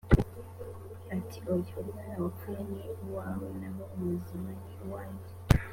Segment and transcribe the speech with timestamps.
[1.15, 5.33] ati oya umwana wapfuye ni uwawe naho umuzima ni uwanjye